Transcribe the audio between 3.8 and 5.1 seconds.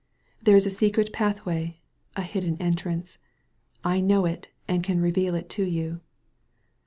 I know it and can